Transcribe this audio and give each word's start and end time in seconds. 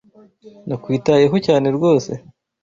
Nakwitayeho 0.67 1.35
cyane 1.45 1.67
ryose. 1.77 2.11